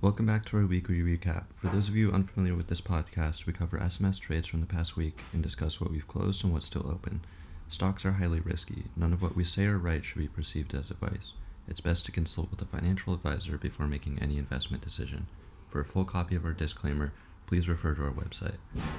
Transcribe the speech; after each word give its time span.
Welcome 0.00 0.26
back 0.26 0.44
to 0.46 0.56
our 0.56 0.64
weekly 0.64 1.00
recap. 1.00 1.46
For 1.54 1.66
those 1.66 1.88
of 1.88 1.96
you 1.96 2.12
unfamiliar 2.12 2.54
with 2.54 2.68
this 2.68 2.80
podcast, 2.80 3.46
we 3.46 3.52
cover 3.52 3.78
SMS 3.78 4.20
trades 4.20 4.46
from 4.46 4.60
the 4.60 4.66
past 4.66 4.96
week 4.96 5.22
and 5.32 5.42
discuss 5.42 5.80
what 5.80 5.90
we've 5.90 6.06
closed 6.06 6.44
and 6.44 6.52
what's 6.52 6.66
still 6.66 6.88
open. 6.88 7.22
Stocks 7.68 8.04
are 8.04 8.12
highly 8.12 8.38
risky. 8.38 8.84
None 8.96 9.12
of 9.12 9.22
what 9.22 9.34
we 9.34 9.42
say 9.42 9.64
or 9.64 9.76
write 9.76 10.04
should 10.04 10.20
be 10.20 10.28
perceived 10.28 10.72
as 10.72 10.92
advice. 10.92 11.32
It's 11.66 11.80
best 11.80 12.06
to 12.06 12.12
consult 12.12 12.48
with 12.52 12.62
a 12.62 12.66
financial 12.66 13.12
advisor 13.12 13.58
before 13.58 13.88
making 13.88 14.20
any 14.20 14.38
investment 14.38 14.84
decision. 14.84 15.26
For 15.68 15.80
a 15.80 15.84
full 15.84 16.04
copy 16.04 16.36
of 16.36 16.44
our 16.44 16.52
disclaimer, 16.52 17.12
please 17.48 17.68
refer 17.68 17.94
to 17.94 18.04
our 18.04 18.12
website. 18.12 18.58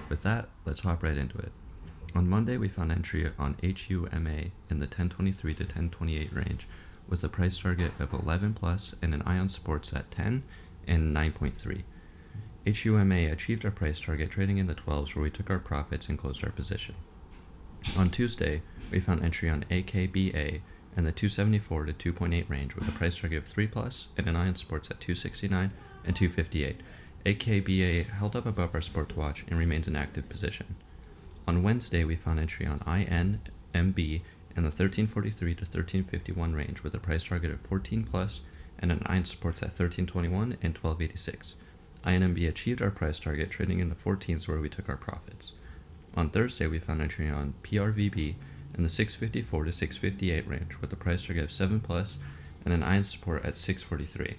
With 0.09 0.21
that, 0.23 0.49
let's 0.65 0.81
hop 0.81 1.01
right 1.01 1.17
into 1.17 1.37
it. 1.37 1.53
On 2.13 2.29
Monday, 2.29 2.57
we 2.57 2.67
found 2.67 2.91
entry 2.91 3.31
on 3.39 3.55
HUMA 3.63 4.51
in 4.69 4.79
the 4.79 4.85
1023 4.85 5.53
to 5.53 5.63
1028 5.63 6.33
range 6.33 6.67
with 7.07 7.23
a 7.23 7.29
price 7.29 7.57
target 7.57 7.93
of 7.99 8.13
11 8.13 8.53
plus 8.53 8.95
and 9.01 9.13
an 9.13 9.21
ion 9.23 9.47
supports 9.47 9.93
at 9.93 10.11
10 10.11 10.43
and 10.89 11.15
9.3. 11.15 11.83
HUMA 12.65 13.31
achieved 13.31 13.63
our 13.63 13.71
price 13.71 14.01
target 14.01 14.31
trading 14.31 14.57
in 14.57 14.67
the 14.67 14.75
12s 14.75 15.15
where 15.15 15.23
we 15.23 15.29
took 15.29 15.49
our 15.49 15.59
profits 15.59 16.09
and 16.09 16.17
closed 16.17 16.43
our 16.43 16.51
position. 16.51 16.95
On 17.95 18.09
Tuesday, 18.09 18.61
we 18.91 18.99
found 18.99 19.23
entry 19.23 19.49
on 19.49 19.65
AKBA 19.71 20.61
in 20.97 21.03
the 21.03 21.11
274 21.11 21.85
to 21.85 22.13
2.8 22.13 22.49
range 22.49 22.75
with 22.75 22.87
a 22.87 22.91
price 22.91 23.17
target 23.17 23.37
of 23.37 23.47
3 23.47 23.67
plus 23.67 24.07
and 24.17 24.27
an 24.27 24.35
ion 24.35 24.55
supports 24.55 24.91
at 24.91 24.99
269 24.99 25.71
and 26.03 26.15
258. 26.15 26.81
AKBA 27.25 28.09
held 28.09 28.35
up 28.35 28.45
above 28.45 28.73
our 28.73 28.81
support 28.81 29.09
to 29.09 29.19
watch 29.19 29.45
and 29.47 29.59
remains 29.59 29.87
in 29.87 29.95
active 29.95 30.27
position. 30.27 30.75
On 31.47 31.63
Wednesday, 31.63 32.03
we 32.03 32.15
found 32.15 32.39
entry 32.39 32.65
on 32.65 32.79
INMB 32.79 34.21
in 34.55 34.63
the 34.63 34.69
1343 34.69 35.55
to 35.55 35.61
1351 35.61 36.53
range 36.53 36.83
with 36.83 36.93
a 36.93 36.99
price 36.99 37.23
target 37.23 37.51
of 37.51 37.61
14 37.61 38.07
plus 38.09 38.41
and 38.79 38.91
an 38.91 39.03
ion 39.05 39.25
supports 39.25 39.61
at 39.61 39.69
1321 39.69 40.57
and 40.61 40.77
1286. 40.77 41.55
INMB 42.05 42.47
achieved 42.47 42.81
our 42.81 42.89
price 42.89 43.19
target, 43.19 43.51
trading 43.51 43.79
in 43.79 43.89
the 43.89 43.95
14s 43.95 44.47
where 44.47 44.59
we 44.59 44.69
took 44.69 44.87
our 44.89 44.97
profits. 44.97 45.53
On 46.15 46.29
Thursday, 46.29 46.65
we 46.65 46.79
found 46.79 47.01
entry 47.01 47.29
on 47.29 47.53
PRVB 47.63 48.35
in 48.75 48.83
the 48.83 48.89
654 48.89 49.65
to 49.65 49.71
658 49.71 50.47
range 50.47 50.77
with 50.81 50.91
a 50.93 50.95
price 50.95 51.25
target 51.25 51.43
of 51.43 51.51
7 51.51 51.79
plus 51.79 52.17
and 52.65 52.73
an 52.73 52.83
ion 52.83 53.03
support 53.03 53.45
at 53.45 53.57
643. 53.57 54.37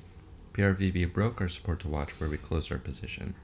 PRVB 0.54 1.12
broke 1.12 1.40
our 1.40 1.48
support 1.48 1.80
to 1.80 1.88
watch 1.88 2.18
where 2.18 2.28
we 2.28 2.36
closed 2.36 2.72
our 2.72 2.78
position. 2.78 3.34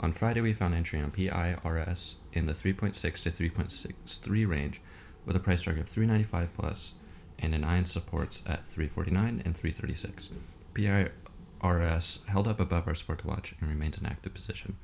On 0.00 0.12
Friday, 0.12 0.40
we 0.40 0.52
found 0.52 0.74
entry 0.74 1.00
on 1.00 1.10
PIRS 1.10 2.16
in 2.32 2.46
the 2.46 2.52
3.6 2.52 2.94
to 3.22 3.30
3.63 3.30 4.48
range 4.48 4.80
with 5.24 5.36
a 5.36 5.40
price 5.40 5.62
target 5.62 5.82
of 5.82 5.88
395 5.88 6.54
plus 6.56 6.92
and 7.42 7.54
an 7.54 7.64
ion 7.64 7.84
supports 7.84 8.42
at 8.46 8.66
349 8.68 9.42
and 9.44 9.56
336. 9.56 10.30
PIRS 10.74 12.20
held 12.26 12.48
up 12.48 12.60
above 12.60 12.86
our 12.86 12.94
support 12.94 13.18
to 13.18 13.26
watch 13.26 13.54
and 13.60 13.68
remains 13.68 13.98
in 13.98 14.06
active 14.06 14.32
position. 14.32 14.76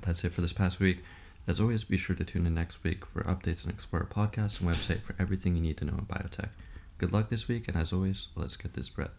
That's 0.00 0.24
it 0.24 0.32
for 0.32 0.40
this 0.40 0.52
past 0.52 0.80
week. 0.80 1.04
As 1.46 1.60
always, 1.60 1.84
be 1.84 1.96
sure 1.96 2.16
to 2.16 2.24
tune 2.24 2.46
in 2.46 2.54
next 2.54 2.82
week 2.82 3.06
for 3.06 3.22
updates 3.22 3.62
and 3.62 3.72
explore 3.72 4.02
our 4.02 4.26
podcast 4.26 4.60
and 4.60 4.68
website 4.68 5.02
for 5.02 5.14
everything 5.18 5.54
you 5.54 5.62
need 5.62 5.76
to 5.76 5.84
know 5.84 5.94
in 5.98 6.06
biotech. 6.06 6.48
Good 6.98 7.12
luck 7.12 7.28
this 7.28 7.46
week, 7.46 7.68
and 7.68 7.76
as 7.76 7.92
always, 7.92 8.28
let's 8.34 8.56
get 8.56 8.74
this 8.74 8.88
bread. 8.88 9.10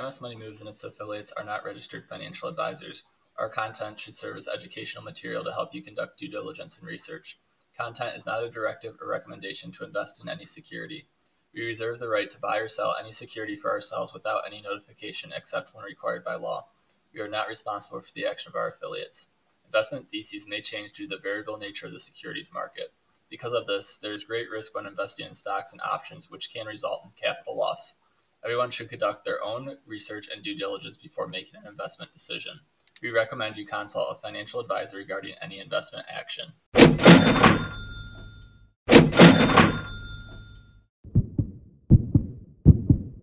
MS 0.00 0.20
Money 0.20 0.36
Moves 0.36 0.60
and 0.60 0.68
its 0.68 0.84
affiliates 0.84 1.32
are 1.32 1.44
not 1.44 1.64
registered 1.64 2.08
financial 2.08 2.48
advisors. 2.48 3.04
Our 3.36 3.48
content 3.48 3.98
should 3.98 4.16
serve 4.16 4.36
as 4.36 4.48
educational 4.48 5.04
material 5.04 5.44
to 5.44 5.52
help 5.52 5.74
you 5.74 5.82
conduct 5.82 6.18
due 6.18 6.28
diligence 6.28 6.78
and 6.78 6.86
research. 6.86 7.38
Content 7.76 8.16
is 8.16 8.24
not 8.24 8.42
a 8.42 8.50
directive 8.50 8.96
or 9.00 9.08
recommendation 9.08 9.70
to 9.72 9.84
invest 9.84 10.22
in 10.22 10.28
any 10.28 10.46
security. 10.46 11.08
We 11.54 11.66
reserve 11.66 11.98
the 11.98 12.08
right 12.08 12.30
to 12.30 12.38
buy 12.38 12.58
or 12.58 12.68
sell 12.68 12.94
any 12.98 13.12
security 13.12 13.56
for 13.56 13.70
ourselves 13.70 14.12
without 14.12 14.42
any 14.46 14.60
notification 14.60 15.32
except 15.34 15.74
when 15.74 15.84
required 15.84 16.24
by 16.24 16.36
law. 16.36 16.66
We 17.12 17.20
are 17.20 17.28
not 17.28 17.48
responsible 17.48 18.00
for 18.00 18.12
the 18.12 18.26
action 18.26 18.50
of 18.50 18.56
our 18.56 18.68
affiliates. 18.68 19.28
Investment 19.64 20.08
theses 20.08 20.46
may 20.46 20.60
change 20.60 20.92
due 20.92 21.08
to 21.08 21.16
the 21.16 21.22
variable 21.22 21.56
nature 21.56 21.86
of 21.86 21.92
the 21.92 22.00
securities 22.00 22.52
market. 22.52 22.92
Because 23.30 23.52
of 23.52 23.66
this, 23.66 23.98
there 23.98 24.12
is 24.12 24.24
great 24.24 24.48
risk 24.50 24.74
when 24.74 24.86
investing 24.86 25.26
in 25.26 25.34
stocks 25.34 25.72
and 25.72 25.80
options, 25.82 26.30
which 26.30 26.52
can 26.52 26.66
result 26.66 27.02
in 27.04 27.10
capital 27.10 27.56
loss. 27.56 27.96
Everyone 28.44 28.70
should 28.70 28.88
conduct 28.88 29.24
their 29.24 29.42
own 29.42 29.78
research 29.86 30.28
and 30.32 30.42
due 30.42 30.56
diligence 30.56 30.96
before 30.96 31.26
making 31.26 31.60
an 31.60 31.66
investment 31.68 32.12
decision. 32.12 32.60
We 33.02 33.10
recommend 33.10 33.56
you 33.56 33.66
consult 33.66 34.08
a 34.10 34.14
financial 34.14 34.60
advisor 34.60 34.96
regarding 34.96 35.34
any 35.42 35.58
investment 35.60 36.06
action. 36.08 36.52